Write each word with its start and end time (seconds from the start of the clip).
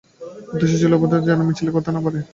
উদ্দেশ্য 0.51 0.73
ছিল 0.73 0.91
ঐক্যবদ্ধভাবে 0.91 1.21
ছাত্ররা 1.21 1.37
যেন 1.37 1.47
মিছিল 1.47 1.67
করতে 1.75 1.89
না 1.91 1.99
পারেন। 2.03 2.23